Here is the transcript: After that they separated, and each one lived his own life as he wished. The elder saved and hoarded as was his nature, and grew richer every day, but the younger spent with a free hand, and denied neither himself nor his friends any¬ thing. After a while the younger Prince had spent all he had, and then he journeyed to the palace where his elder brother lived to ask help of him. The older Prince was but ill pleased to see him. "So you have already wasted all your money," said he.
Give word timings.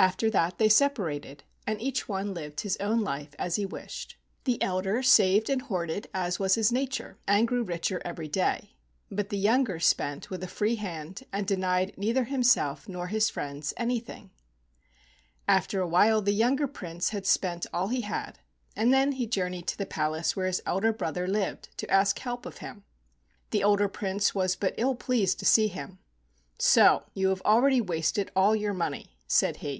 After 0.00 0.30
that 0.30 0.58
they 0.58 0.68
separated, 0.68 1.42
and 1.66 1.82
each 1.82 2.08
one 2.08 2.32
lived 2.32 2.60
his 2.60 2.76
own 2.76 3.00
life 3.00 3.34
as 3.36 3.56
he 3.56 3.66
wished. 3.66 4.16
The 4.44 4.62
elder 4.62 5.02
saved 5.02 5.50
and 5.50 5.60
hoarded 5.62 6.08
as 6.14 6.38
was 6.38 6.54
his 6.54 6.70
nature, 6.70 7.18
and 7.26 7.48
grew 7.48 7.64
richer 7.64 8.00
every 8.04 8.28
day, 8.28 8.74
but 9.10 9.30
the 9.30 9.36
younger 9.38 9.80
spent 9.80 10.30
with 10.30 10.44
a 10.44 10.46
free 10.46 10.76
hand, 10.76 11.24
and 11.32 11.48
denied 11.48 11.94
neither 11.98 12.22
himself 12.22 12.88
nor 12.88 13.08
his 13.08 13.28
friends 13.28 13.74
any¬ 13.76 14.00
thing. 14.04 14.30
After 15.48 15.80
a 15.80 15.88
while 15.88 16.22
the 16.22 16.30
younger 16.30 16.68
Prince 16.68 17.08
had 17.08 17.26
spent 17.26 17.66
all 17.74 17.88
he 17.88 18.02
had, 18.02 18.38
and 18.76 18.94
then 18.94 19.10
he 19.10 19.26
journeyed 19.26 19.66
to 19.66 19.76
the 19.76 19.84
palace 19.84 20.36
where 20.36 20.46
his 20.46 20.62
elder 20.64 20.92
brother 20.92 21.26
lived 21.26 21.76
to 21.78 21.90
ask 21.90 22.20
help 22.20 22.46
of 22.46 22.58
him. 22.58 22.84
The 23.50 23.64
older 23.64 23.88
Prince 23.88 24.32
was 24.32 24.54
but 24.54 24.74
ill 24.76 24.94
pleased 24.94 25.40
to 25.40 25.44
see 25.44 25.66
him. 25.66 25.98
"So 26.56 27.02
you 27.14 27.30
have 27.30 27.42
already 27.42 27.80
wasted 27.80 28.30
all 28.36 28.54
your 28.54 28.72
money," 28.72 29.16
said 29.26 29.56
he. 29.56 29.76